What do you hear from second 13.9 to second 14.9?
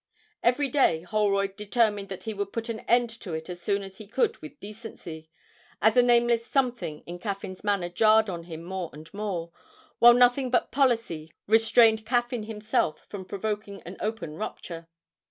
open rupture.